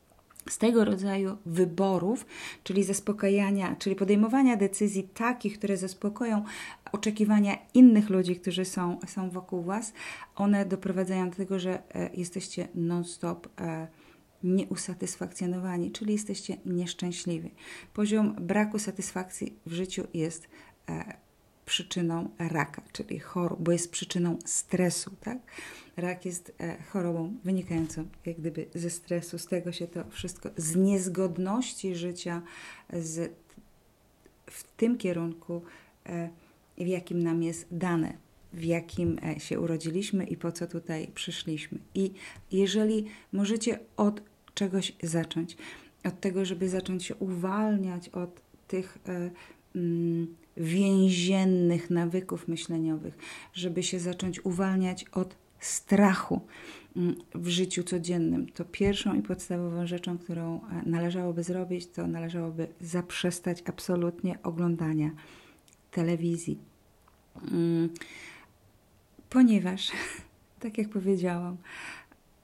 z 0.50 0.58
tego 0.58 0.86
rodzaju 0.86 1.38
wyborów, 1.46 2.26
czyli 2.64 2.84
zaspokajania, 2.84 3.76
czyli 3.80 3.96
podejmowania 3.96 4.58
decyzji 4.58 5.04
takich, 5.04 5.58
które 5.58 5.78
zaspokoją 5.78 6.44
oczekiwania 6.92 7.58
innych 7.74 8.10
ludzi, 8.10 8.36
którzy 8.36 8.66
są, 8.66 9.00
są 9.08 9.30
wokół 9.30 9.64
Was, 9.64 9.94
one 10.36 10.66
doprowadzają 10.66 11.30
do 11.30 11.36
tego, 11.36 11.60
że 11.60 11.96
e, 11.96 12.10
jesteście 12.14 12.68
non-stop 12.76 13.48
e, 13.62 13.88
nieusatysfakcjonowani, 14.44 15.92
czyli 15.92 16.14
jesteście 16.14 16.58
nieszczęśliwi. 16.66 17.52
Poziom 17.94 18.36
braku 18.40 18.80
satysfakcji 18.80 19.56
w 19.66 19.74
życiu 19.74 20.04
jest 20.14 20.48
e, 20.90 21.18
przyczyną 21.72 22.30
raka, 22.40 22.82
czyli 22.92 23.20
chorób, 23.20 23.64
bo 23.64 23.72
jest 23.72 23.92
przyczyną 23.92 24.40
stresu, 24.46 25.12
tak? 25.22 25.38
Rak 25.98 26.26
jest 26.26 26.54
e, 26.60 26.84
chorobą 26.84 27.34
wynikającą 27.44 28.06
jak 28.26 28.38
gdyby 28.38 28.66
ze 28.76 28.90
stresu, 28.90 29.40
z 29.40 29.46
tego 29.46 29.72
się 29.72 29.88
to 29.88 30.04
wszystko, 30.10 30.50
z 30.58 30.76
niezgodności 30.76 31.96
życia 31.96 32.42
z, 32.94 33.32
w 34.46 34.64
tym 34.64 34.98
kierunku, 34.98 35.62
e, 36.06 36.30
w 36.78 36.88
jakim 36.88 37.24
nam 37.24 37.44
jest 37.44 37.68
dane, 37.72 38.14
w 38.54 38.64
jakim 38.64 39.20
e, 39.24 39.40
się 39.40 39.60
urodziliśmy 39.60 40.24
i 40.26 40.38
po 40.38 40.52
co 40.52 40.68
tutaj 40.68 41.08
przyszliśmy. 41.16 41.78
I 41.96 42.12
jeżeli 42.52 43.06
możecie 43.32 43.80
od 43.98 44.22
czegoś 44.54 44.94
zacząć, 45.04 45.58
od 46.04 46.20
tego, 46.20 46.46
żeby 46.46 46.70
zacząć 46.70 47.06
się 47.06 47.16
uwalniać 47.16 48.10
od 48.10 48.42
tych 48.68 48.98
więziennych 50.58 51.90
nawyków 51.90 52.48
myśleniowych, 52.48 53.18
żeby 53.54 53.84
się 53.84 54.00
zacząć 54.00 54.46
uwalniać 54.46 55.06
od 55.12 55.36
strachu 55.60 56.42
mm, 56.96 57.16
w 57.36 57.48
życiu 57.48 57.84
codziennym, 57.84 58.52
to 58.52 58.66
pierwszą 58.66 59.16
i 59.16 59.22
podstawową 59.22 59.88
rzeczą, 59.88 60.18
którą 60.18 60.62
e, 60.86 60.90
należałoby 60.90 61.44
zrobić, 61.44 61.88
to 61.88 62.08
należałoby 62.08 62.68
zaprzestać 62.82 63.64
absolutnie 63.66 64.44
oglądania 64.44 65.12
telewizji. 65.92 66.58
Mm, 67.52 67.90
ponieważ, 69.30 69.92
tak 70.62 70.78
jak 70.78 70.90
powiedziałam, 70.90 71.58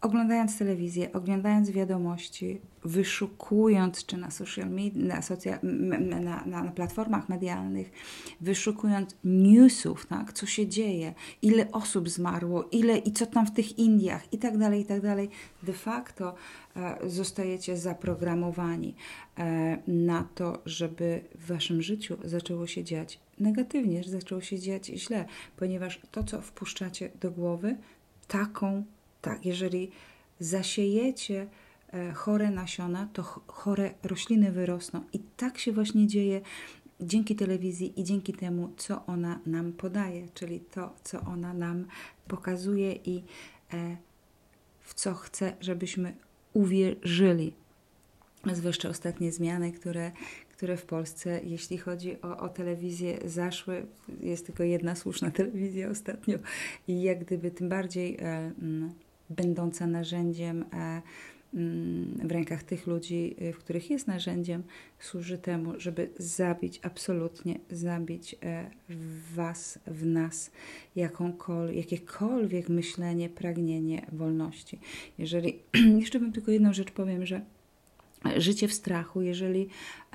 oglądając 0.07 0.57
telewizję, 0.57 1.13
oglądając 1.13 1.69
wiadomości, 1.69 2.61
wyszukując 2.85 4.05
czy 4.05 4.17
na 4.17 4.31
social 4.31 4.69
media, 4.69 5.19
na, 5.63 5.99
na, 5.99 6.45
na, 6.45 6.63
na, 6.63 6.71
platformach 6.71 7.29
medialnych, 7.29 7.91
wyszukując 8.41 9.15
newsów, 9.23 10.05
tak, 10.05 10.33
co 10.33 10.45
się 10.45 10.67
dzieje, 10.67 11.13
ile 11.41 11.71
osób 11.71 12.09
zmarło, 12.09 12.63
ile 12.71 12.97
i 12.97 13.11
co 13.11 13.25
tam 13.25 13.45
w 13.45 13.51
tych 13.51 13.79
Indiach 13.79 14.33
i 14.33 14.37
tak 14.37 14.57
dalej, 14.57 14.81
i 14.81 14.85
tak 14.85 15.01
dalej, 15.01 15.29
de 15.63 15.73
facto 15.73 16.35
e, 16.75 17.09
zostajecie 17.09 17.77
zaprogramowani 17.77 18.95
e, 19.37 19.77
na 19.87 20.27
to, 20.35 20.61
żeby 20.65 21.23
w 21.35 21.47
waszym 21.47 21.81
życiu 21.81 22.17
zaczęło 22.23 22.67
się 22.67 22.83
dziać 22.83 23.19
negatywnie, 23.39 24.03
że 24.03 24.11
zaczęło 24.11 24.41
się 24.41 24.59
dziać 24.59 24.85
źle, 24.85 25.25
ponieważ 25.57 26.01
to, 26.11 26.23
co 26.23 26.41
wpuszczacie 26.41 27.09
do 27.21 27.31
głowy, 27.31 27.77
taką 28.27 28.83
tak, 29.21 29.45
jeżeli 29.45 29.91
zasiejecie 30.39 31.47
e, 31.93 32.11
chore 32.11 32.51
nasiona, 32.51 33.09
to 33.13 33.23
chore 33.47 33.93
rośliny 34.03 34.51
wyrosną. 34.51 35.01
I 35.13 35.19
tak 35.37 35.57
się 35.57 35.71
właśnie 35.71 36.07
dzieje 36.07 36.41
dzięki 36.99 37.35
telewizji 37.35 37.99
i 37.99 38.03
dzięki 38.03 38.33
temu, 38.33 38.73
co 38.77 39.05
ona 39.05 39.39
nam 39.45 39.73
podaje, 39.73 40.27
czyli 40.33 40.59
to, 40.59 40.93
co 41.03 41.21
ona 41.21 41.53
nam 41.53 41.85
pokazuje 42.27 42.93
i 42.93 43.23
e, 43.73 43.97
w 44.81 44.93
co 44.93 45.13
chce, 45.13 45.53
żebyśmy 45.61 46.15
uwierzyli. 46.53 47.53
Zwłaszcza 48.53 48.89
ostatnie 48.89 49.31
zmiany, 49.31 49.71
które, 49.71 50.11
które 50.51 50.77
w 50.77 50.85
Polsce, 50.85 51.41
jeśli 51.43 51.77
chodzi 51.77 52.21
o, 52.21 52.37
o 52.37 52.49
telewizję, 52.49 53.19
zaszły. 53.25 53.85
Jest 54.19 54.45
tylko 54.45 54.63
jedna 54.63 54.95
słuszna 54.95 55.31
telewizja 55.41 55.89
ostatnio 55.89 56.37
i 56.87 57.01
jak 57.01 57.25
gdyby 57.25 57.51
tym 57.51 57.69
bardziej 57.69 58.15
e, 58.15 58.51
m, 58.61 58.93
będąca 59.29 59.87
narzędziem 59.87 60.65
e, 60.73 61.01
w 62.23 62.31
rękach 62.31 62.63
tych 62.63 62.87
ludzi, 62.87 63.35
y, 63.41 63.53
w 63.53 63.57
których 63.57 63.89
jest 63.89 64.07
narzędziem, 64.07 64.63
służy 64.99 65.37
temu, 65.37 65.73
żeby 65.77 66.09
zabić, 66.19 66.79
absolutnie 66.83 67.59
zabić 67.71 68.35
e, 68.43 68.69
w 68.89 69.33
Was, 69.35 69.79
w 69.87 70.05
nas 70.05 70.51
jakąkolwiek, 70.95 71.91
jakiekolwiek 71.91 72.69
myślenie, 72.69 73.29
pragnienie 73.29 74.05
wolności. 74.11 74.79
Jeżeli, 75.17 75.59
jeszcze 76.01 76.19
bym 76.19 76.31
tylko 76.31 76.51
jedną 76.51 76.73
rzecz 76.73 76.91
powiem, 76.91 77.25
że 77.25 77.41
życie 78.37 78.67
w 78.67 78.73
strachu, 78.73 79.21
jeżeli 79.21 79.69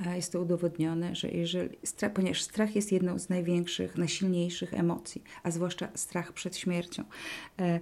e, 0.06 0.16
jest 0.16 0.32
to 0.32 0.40
udowodnione, 0.40 1.14
że 1.14 1.28
jeżeli, 1.28 1.76
ponieważ 2.14 2.42
strach 2.42 2.76
jest 2.76 2.92
jedną 2.92 3.18
z 3.18 3.28
największych, 3.28 3.98
najsilniejszych 3.98 4.74
emocji, 4.74 5.22
a 5.42 5.50
zwłaszcza 5.50 5.88
strach 5.94 6.32
przed 6.32 6.56
śmiercią 6.56 7.04
e, 7.60 7.80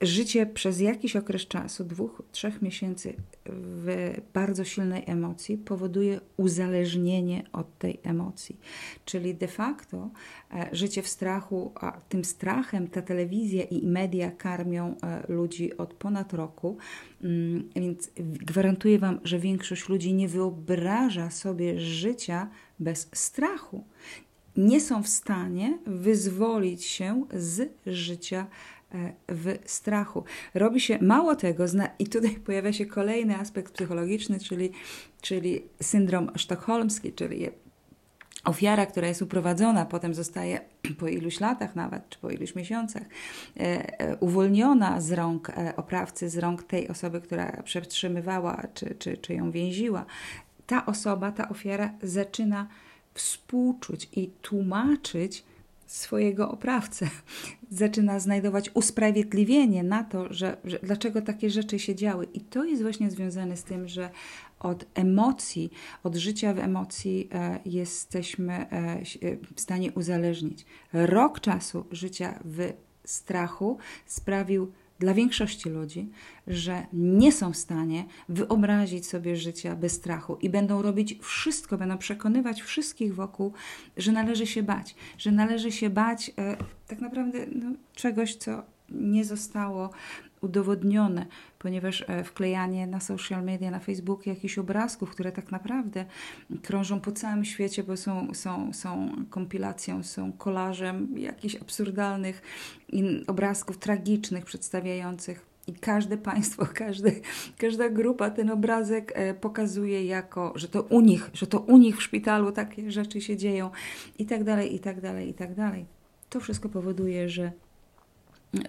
życie 0.00 0.46
przez 0.46 0.80
jakiś 0.80 1.16
okres 1.16 1.46
czasu, 1.46 1.84
dwóch, 1.84 2.22
trzech 2.32 2.62
miesięcy 2.62 3.14
w 3.46 4.14
bardzo 4.34 4.64
silnej 4.64 5.02
emocji 5.06 5.58
powoduje 5.58 6.20
uzależnienie 6.36 7.44
od 7.52 7.78
tej 7.78 8.00
emocji. 8.02 8.60
Czyli 9.04 9.34
de 9.34 9.48
facto 9.48 10.10
e, 10.54 10.68
życie 10.72 11.02
w 11.02 11.08
strachu, 11.08 11.72
a 11.74 12.00
tym 12.08 12.24
strachem 12.24 12.88
ta 12.88 13.02
telewizja 13.02 13.62
i 13.64 13.86
media 13.86 14.30
karmią 14.30 14.94
e, 15.02 15.32
ludzi 15.32 15.76
od 15.76 15.94
ponad 15.94 16.32
roku, 16.32 16.76
mm, 17.22 17.68
więc 17.76 18.10
gwarantuję 18.16 18.98
Wam, 18.98 19.20
że 19.24 19.38
większość 19.38 19.88
ludzi 19.88 20.14
nie 20.14 20.28
wyobraża 20.28 21.30
sobie 21.30 21.80
życia 21.80 22.48
bez 22.78 23.08
strachu. 23.12 23.84
Nie 24.56 24.80
są 24.80 25.02
w 25.02 25.08
stanie 25.08 25.78
wyzwolić 25.86 26.84
się 26.84 27.24
z 27.34 27.72
życia 27.86 28.46
w 29.28 29.58
strachu. 29.64 30.24
Robi 30.54 30.80
się 30.80 30.98
mało 31.02 31.36
tego, 31.36 31.64
i 31.98 32.06
tutaj 32.06 32.30
pojawia 32.46 32.72
się 32.72 32.86
kolejny 32.86 33.36
aspekt 33.36 33.72
psychologiczny, 33.72 34.38
czyli, 34.40 34.70
czyli 35.20 35.62
syndrom 35.82 36.30
sztokholmski, 36.36 37.12
czyli 37.12 37.50
ofiara, 38.44 38.86
która 38.86 39.08
jest 39.08 39.22
uprowadzona, 39.22 39.86
potem 39.86 40.14
zostaje 40.14 40.60
po 40.98 41.08
iluś 41.08 41.40
latach 41.40 41.76
nawet, 41.76 42.08
czy 42.08 42.18
po 42.18 42.30
iluś 42.30 42.54
miesiącach, 42.54 43.02
e, 43.02 43.60
e, 44.00 44.16
uwolniona 44.16 45.00
z 45.00 45.12
rąk 45.12 45.52
oprawcy, 45.76 46.30
z 46.30 46.38
rąk 46.38 46.62
tej 46.62 46.88
osoby, 46.88 47.20
która 47.20 47.62
przetrzymywała, 47.62 48.62
czy, 48.74 48.94
czy, 48.98 49.16
czy 49.16 49.34
ją 49.34 49.50
więziła. 49.50 50.06
Ta 50.66 50.86
osoba, 50.86 51.32
ta 51.32 51.48
ofiara 51.48 51.90
zaczyna 52.02 52.68
współczuć 53.14 54.08
i 54.12 54.30
tłumaczyć, 54.42 55.44
swojego 55.86 56.50
oprawcę. 56.50 57.08
Zaczyna 57.70 58.20
znajdować 58.20 58.70
usprawiedliwienie 58.74 59.82
na 59.82 60.04
to, 60.04 60.32
że, 60.32 60.56
że, 60.64 60.78
dlaczego 60.82 61.22
takie 61.22 61.50
rzeczy 61.50 61.78
się 61.78 61.94
działy. 61.94 62.26
I 62.34 62.40
to 62.40 62.64
jest 62.64 62.82
właśnie 62.82 63.10
związane 63.10 63.56
z 63.56 63.64
tym, 63.64 63.88
że 63.88 64.10
od 64.60 64.84
emocji, 64.94 65.70
od 66.02 66.16
życia 66.16 66.54
w 66.54 66.58
emocji 66.58 67.28
e, 67.32 67.60
jesteśmy 67.64 68.52
e, 68.52 68.66
e 68.72 69.02
w 69.54 69.60
stanie 69.60 69.92
uzależnić. 69.92 70.66
Rok 70.92 71.40
czasu 71.40 71.84
życia 71.90 72.38
w 72.44 72.72
strachu 73.04 73.78
sprawił 74.06 74.72
dla 74.98 75.14
większości 75.14 75.68
ludzi, 75.68 76.08
że 76.46 76.86
nie 76.92 77.32
są 77.32 77.52
w 77.52 77.56
stanie 77.56 78.04
wyobrazić 78.28 79.06
sobie 79.06 79.36
życia 79.36 79.76
bez 79.76 79.92
strachu 79.92 80.36
i 80.42 80.50
będą 80.50 80.82
robić 80.82 81.18
wszystko, 81.22 81.78
będą 81.78 81.98
przekonywać 81.98 82.62
wszystkich 82.62 83.14
wokół, 83.14 83.52
że 83.96 84.12
należy 84.12 84.46
się 84.46 84.62
bać, 84.62 84.94
że 85.18 85.32
należy 85.32 85.72
się 85.72 85.90
bać 85.90 86.30
e, 86.38 86.56
tak 86.86 87.00
naprawdę 87.00 87.46
no, 87.52 87.72
czegoś, 87.94 88.34
co 88.34 88.62
nie 88.90 89.24
zostało 89.24 89.90
udowodnione, 90.40 91.26
ponieważ 91.58 92.04
e, 92.08 92.24
wklejanie 92.24 92.86
na 92.86 93.00
social 93.00 93.44
media, 93.44 93.70
na 93.70 93.80
Facebook 93.80 94.26
jakichś 94.26 94.58
obrazków, 94.58 95.10
które 95.10 95.32
tak 95.32 95.52
naprawdę 95.52 96.04
krążą 96.62 97.00
po 97.00 97.12
całym 97.12 97.44
świecie, 97.44 97.82
bo 97.82 97.96
są, 97.96 98.34
są, 98.34 98.72
są 98.72 99.10
kompilacją, 99.30 100.02
są 100.02 100.32
kolażem 100.32 101.18
jakichś 101.18 101.56
absurdalnych 101.56 102.42
obrazków 103.26 103.78
tragicznych 103.78 104.44
przedstawiających 104.44 105.46
i 105.66 105.74
każde 105.74 106.18
państwo, 106.18 106.66
każdy, 106.84 107.20
każda 107.58 107.88
grupa 107.88 108.30
ten 108.30 108.50
obrazek 108.50 109.12
e, 109.14 109.34
pokazuje 109.34 110.04
jako, 110.04 110.52
że 110.54 110.68
to 110.68 110.82
u 110.82 111.00
nich, 111.00 111.30
że 111.32 111.46
to 111.46 111.60
u 111.60 111.76
nich 111.76 111.96
w 111.96 112.02
szpitalu 112.02 112.52
takie 112.52 112.90
rzeczy 112.90 113.20
się 113.20 113.36
dzieją 113.36 113.70
i 114.18 114.26
tak 114.26 114.44
dalej, 114.44 114.74
i 114.74 114.78
tak 114.78 115.00
dalej, 115.00 115.28
i 115.28 115.34
tak 115.34 115.54
dalej. 115.54 115.86
To 116.30 116.40
wszystko 116.40 116.68
powoduje, 116.68 117.28
że 117.28 117.52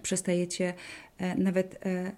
przestajecie 0.01 0.73
e, 1.17 1.37
nawet, 1.37 1.85
e, 1.85 2.11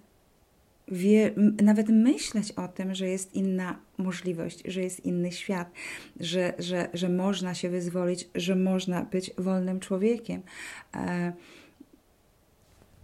wie, 0.87 1.33
nawet 1.63 1.89
myśleć 1.89 2.51
o 2.51 2.67
tym, 2.67 2.95
że 2.95 3.07
jest 3.07 3.35
inna 3.35 3.79
możliwość, 3.97 4.63
że 4.65 4.81
jest 4.81 5.05
inny 5.05 5.31
świat, 5.31 5.71
że, 6.19 6.53
że, 6.59 6.89
że 6.93 7.09
można 7.09 7.53
się 7.53 7.69
wyzwolić, 7.69 8.29
że 8.35 8.55
można 8.55 9.05
być 9.05 9.31
wolnym 9.37 9.79
człowiekiem. 9.79 10.41
E, 10.95 11.33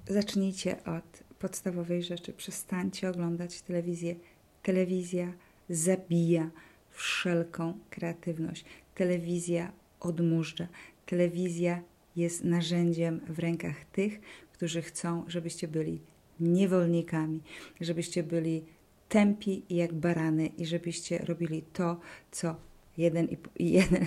zacznijcie 0.07 0.83
od 0.83 1.23
podstawowej 1.39 2.03
rzeczy. 2.03 2.33
Przestańcie 2.33 3.09
oglądać 3.09 3.61
telewizję. 3.61 4.15
Telewizja 4.63 5.33
zabija 5.69 6.49
wszelką 6.91 7.79
kreatywność. 7.89 8.65
Telewizja 8.95 9.71
odmurza. 9.99 10.67
Telewizja 11.05 11.81
jest 12.15 12.43
narzędziem 12.43 13.21
w 13.29 13.39
rękach 13.39 13.85
tych, 13.85 14.19
którzy 14.55 14.81
chcą, 14.81 15.23
żebyście 15.27 15.67
byli 15.67 16.01
niewolnikami, 16.39 17.41
żebyście 17.81 18.23
byli 18.23 18.65
tępi 19.09 19.63
jak 19.69 19.93
barany 19.93 20.47
i 20.47 20.65
żebyście 20.65 21.17
robili 21.17 21.61
to, 21.61 21.99
co 22.31 22.55
jeden 22.97 23.27
i, 23.59 23.73
jeden, 23.73 24.05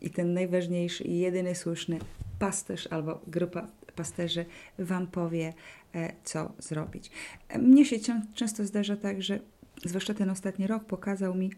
i 0.00 0.10
ten 0.10 0.34
najważniejszy 0.34 1.04
i 1.04 1.18
jedyny 1.18 1.54
słuszny 1.54 1.98
pasterz 2.38 2.86
albo 2.86 3.20
grupa 3.26 3.68
pasterzy 3.96 4.44
Wam 4.78 5.06
powie, 5.06 5.52
e, 5.94 6.12
co 6.24 6.52
zrobić. 6.58 7.10
Mnie 7.58 7.84
się 7.84 7.96
często 8.34 8.66
zdarza 8.66 8.96
tak, 8.96 9.22
że 9.22 9.40
zwłaszcza 9.84 10.14
ten 10.14 10.30
ostatni 10.30 10.66
rok 10.66 10.84
pokazał 10.84 11.34
mi, 11.34 11.50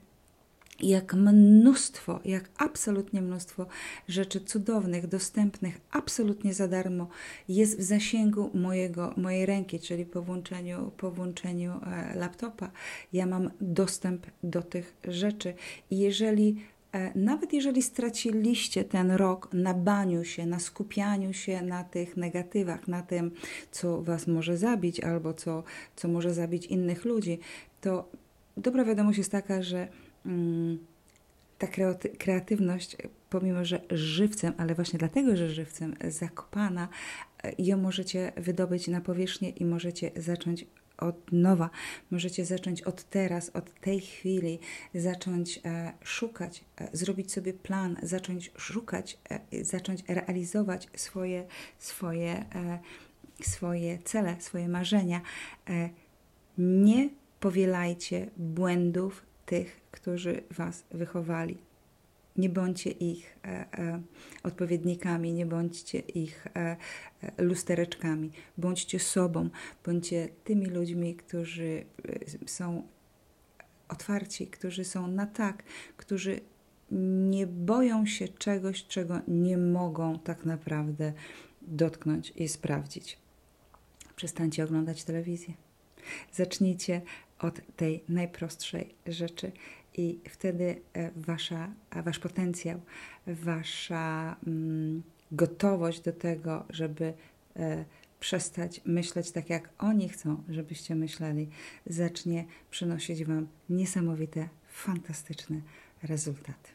jak 0.82 1.14
mnóstwo, 1.14 2.20
jak 2.24 2.50
absolutnie 2.58 3.22
mnóstwo 3.22 3.66
rzeczy 4.08 4.40
cudownych, 4.40 5.06
dostępnych 5.06 5.80
absolutnie 5.90 6.54
za 6.54 6.68
darmo 6.68 7.08
jest 7.48 7.78
w 7.78 7.82
zasięgu 7.82 8.50
mojego, 8.54 9.14
mojej 9.16 9.46
ręki, 9.46 9.80
czyli 9.80 10.06
po 10.06 10.22
włączeniu, 10.22 10.90
po 10.96 11.10
włączeniu 11.10 11.72
e, 11.72 12.14
laptopa. 12.14 12.70
Ja 13.12 13.26
mam 13.26 13.50
dostęp 13.60 14.26
do 14.42 14.62
tych 14.62 14.96
rzeczy 15.04 15.54
i 15.90 15.98
jeżeli 15.98 16.56
e, 16.92 17.18
nawet 17.18 17.52
jeżeli 17.52 17.82
straciliście 17.82 18.84
ten 18.84 19.10
rok 19.10 19.48
na 19.52 19.74
baniu 19.74 20.24
się, 20.24 20.46
na 20.46 20.58
skupianiu 20.58 21.32
się 21.32 21.62
na 21.62 21.84
tych 21.84 22.16
negatywach, 22.16 22.88
na 22.88 23.02
tym, 23.02 23.30
co 23.70 24.02
was 24.02 24.26
może 24.26 24.56
zabić 24.56 25.00
albo 25.00 25.34
co, 25.34 25.62
co 25.96 26.08
może 26.08 26.34
zabić 26.34 26.66
innych 26.66 27.04
ludzi, 27.04 27.38
to 27.80 28.08
dobra 28.56 28.84
wiadomość 28.84 29.18
jest 29.18 29.30
taka, 29.30 29.62
że 29.62 29.88
ta 31.58 31.66
kreatywność, 32.18 32.96
pomimo 33.30 33.64
że 33.64 33.80
żywcem, 33.90 34.52
ale 34.58 34.74
właśnie 34.74 34.98
dlatego, 34.98 35.36
że 35.36 35.50
żywcem 35.50 35.94
zakopana, 36.08 36.88
e, 37.44 37.52
ją 37.58 37.76
możecie 37.76 38.32
wydobyć 38.36 38.88
na 38.88 39.00
powierzchnię 39.00 39.50
i 39.50 39.64
możecie 39.64 40.10
zacząć 40.16 40.66
od 40.98 41.32
nowa. 41.32 41.70
Możecie 42.10 42.44
zacząć 42.44 42.82
od 42.82 43.04
teraz, 43.04 43.50
od 43.54 43.80
tej 43.80 44.00
chwili, 44.00 44.58
zacząć 44.94 45.60
e, 45.64 45.92
szukać, 46.04 46.64
e, 46.80 46.88
zrobić 46.92 47.32
sobie 47.32 47.52
plan, 47.52 47.96
zacząć 48.02 48.52
szukać, 48.56 49.18
zacząć 49.62 50.04
realizować 50.08 50.88
swoje, 50.96 51.46
swoje, 51.78 52.44
swoje 53.42 53.98
cele, 53.98 54.36
swoje 54.40 54.68
marzenia. 54.68 55.20
Nie 56.58 57.08
powielajcie 57.40 58.30
błędów 58.36 59.31
tych, 59.52 59.80
którzy 59.90 60.42
Was 60.50 60.84
wychowali. 60.90 61.58
Nie 62.36 62.48
bądźcie 62.48 62.90
ich 62.90 63.38
e, 63.44 63.48
e, 63.48 64.02
odpowiednikami, 64.42 65.32
nie 65.32 65.46
bądźcie 65.46 65.98
ich 65.98 66.46
e, 66.46 66.76
e 67.22 67.42
lustereczkami. 67.42 68.30
Bądźcie 68.58 68.98
sobą, 68.98 69.50
bądźcie 69.86 70.28
tymi 70.44 70.66
ludźmi, 70.66 71.14
którzy 71.14 71.84
e, 72.44 72.48
są 72.48 72.82
otwarci, 73.88 74.46
którzy 74.46 74.84
są 74.84 75.06
na 75.06 75.26
tak, 75.26 75.62
którzy 75.96 76.40
nie 77.30 77.46
boją 77.46 78.06
się 78.06 78.28
czegoś, 78.28 78.86
czego 78.86 79.20
nie 79.28 79.56
mogą 79.58 80.18
tak 80.18 80.44
naprawdę 80.44 81.12
dotknąć 81.62 82.32
i 82.36 82.48
sprawdzić. 82.48 83.18
Przestańcie 84.16 84.64
oglądać 84.64 85.04
telewizję. 85.04 85.54
Zacznijcie 86.32 87.02
od 87.42 87.60
tej 87.76 88.04
najprostszej 88.08 88.94
rzeczy 89.06 89.52
i 89.96 90.20
wtedy 90.28 90.80
e, 90.92 91.10
wasza, 91.16 91.72
wasz 92.04 92.18
potencjał, 92.18 92.80
wasza 93.26 94.36
mm, 94.46 95.02
gotowość 95.32 96.00
do 96.00 96.12
tego, 96.12 96.64
żeby 96.70 97.14
e, 97.56 97.84
przestać 98.20 98.80
myśleć 98.84 99.30
tak, 99.30 99.50
jak 99.50 99.68
oni 99.78 100.08
chcą, 100.08 100.42
żebyście 100.48 100.94
myśleli, 100.94 101.48
zacznie 101.86 102.44
przynosić 102.70 103.24
wam 103.24 103.48
niesamowite, 103.68 104.48
fantastyczne 104.68 105.60
rezultaty. 106.02 106.70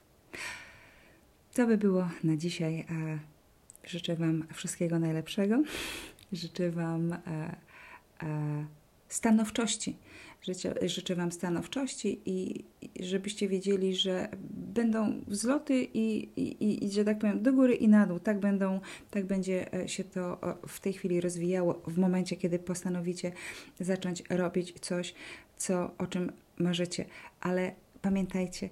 To 1.54 1.68
by 1.68 1.78
było 1.78 2.10
na 2.24 2.38
dzisiaj. 2.38 2.86
Życzę 3.88 4.16
Wam 4.16 4.44
wszystkiego 4.54 5.00
najlepszego. 5.00 5.64
Życzę 6.32 6.72
Wam 6.72 7.14
e, 7.14 7.18
e, 8.24 8.66
stanowczości. 9.08 9.98
Życzę, 10.42 10.74
życzę 10.82 11.16
Wam 11.16 11.32
stanowczości 11.32 12.22
i, 12.26 12.66
żebyście 13.00 13.48
wiedzieli, 13.48 13.96
że 13.96 14.30
będą 14.52 15.22
wzloty 15.28 15.88
i, 15.94 16.30
i, 16.36 16.86
i, 16.86 16.92
że 16.92 17.06
tak 17.06 17.20
powiem, 17.20 17.44
do 17.44 17.54
góry 17.54 17.76
i 17.76 17.88
na 17.88 18.08
dół. 18.08 18.20
Tak, 18.20 18.40
będą, 18.40 18.80
tak 19.12 19.26
będzie 19.26 19.74
e, 19.74 19.88
się 19.88 20.04
to 20.04 20.40
w 20.68 20.80
tej 20.80 20.94
chwili 20.94 21.22
rozwijało 21.22 21.82
w 21.88 21.98
momencie, 21.98 22.36
kiedy 22.36 22.60
postanowicie 22.60 23.32
zacząć 23.80 24.24
robić 24.30 24.74
coś, 24.80 25.14
co, 25.58 25.92
o 25.98 26.08
czym 26.08 26.32
marzycie. 26.58 27.06
Ale 27.42 27.72
pamiętajcie, 28.02 28.70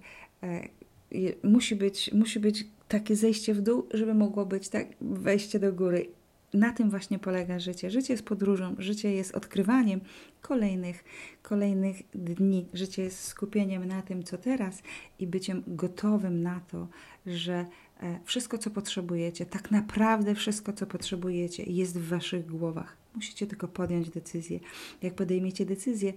musi 1.44 1.76
być, 1.76 2.14
musi 2.14 2.40
być 2.40 2.66
takie 2.88 3.16
zejście 3.16 3.54
w 3.54 3.62
dół, 3.62 3.88
żeby 3.94 4.14
mogło 4.14 4.46
być 4.46 4.70
tak 4.70 4.88
wejście 5.02 5.60
do 5.60 5.74
góry. 5.74 6.08
Na 6.56 6.74
tym 6.74 6.90
właśnie 6.90 7.20
polega 7.20 7.60
życie. 7.60 7.92
Życie 7.92 8.14
jest 8.14 8.26
podróżą, 8.26 8.76
życie 8.78 9.14
jest 9.14 9.36
odkrywaniem 9.36 10.02
kolejnych, 10.42 11.04
kolejnych 11.42 11.98
dni. 12.14 12.66
Życie 12.74 13.04
jest 13.04 13.24
skupieniem 13.24 13.86
na 13.86 14.02
tym, 14.02 14.24
co 14.24 14.38
teraz 14.38 14.84
i 15.20 15.28
byciem 15.28 15.64
gotowym 15.68 16.42
na 16.42 16.60
to, 16.60 16.88
że 17.26 17.66
e, 18.04 18.20
wszystko, 18.24 18.58
co 18.58 18.70
potrzebujecie, 18.70 19.46
tak 19.46 19.72
naprawdę 19.72 20.36
wszystko, 20.36 20.74
co 20.74 20.86
potrzebujecie, 20.86 21.64
jest 21.64 22.00
w 22.00 22.08
waszych 22.08 22.46
głowach. 22.46 22.98
Musicie 23.16 23.48
tylko 23.48 23.68
podjąć 23.68 24.10
decyzję. 24.10 24.60
Jak 25.02 25.14
podejmiecie 25.14 25.66
decyzję, 25.66 26.14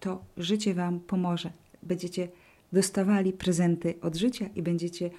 to 0.00 0.24
życie 0.36 0.74
wam 0.74 1.00
pomoże. 1.00 1.50
Będziecie 1.82 2.28
dostawali 2.72 3.32
prezenty 3.32 3.94
od 4.00 4.16
życia 4.16 4.46
i 4.54 4.62
będziecie 4.62 5.10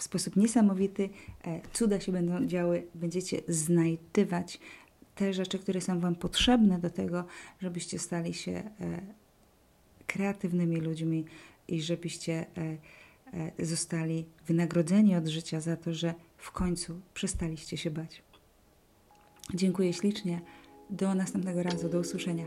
w 0.00 0.02
sposób 0.02 0.36
niesamowity, 0.36 1.10
e, 1.44 1.60
cuda 1.72 2.00
się 2.00 2.12
będą 2.12 2.46
działy, 2.46 2.86
będziecie 2.94 3.40
znajdywać 3.48 4.60
te 5.14 5.32
rzeczy, 5.32 5.58
które 5.58 5.80
są 5.80 6.00
Wam 6.00 6.14
potrzebne 6.14 6.78
do 6.78 6.90
tego, 6.90 7.24
żebyście 7.60 7.98
stali 7.98 8.34
się 8.34 8.52
e, 8.52 8.70
kreatywnymi 10.06 10.76
ludźmi 10.76 11.24
i 11.68 11.82
żebyście 11.82 12.46
e, 13.58 13.66
zostali 13.66 14.24
wynagrodzeni 14.46 15.16
od 15.16 15.26
życia 15.26 15.60
za 15.60 15.76
to, 15.76 15.94
że 15.94 16.14
w 16.36 16.50
końcu 16.50 17.00
przestaliście 17.14 17.76
się 17.76 17.90
bać. 17.90 18.22
Dziękuję 19.54 19.92
ślicznie. 19.92 20.40
Do 20.90 21.14
następnego 21.14 21.62
razu. 21.62 21.88
Do 21.88 22.00
usłyszenia. 22.00 22.44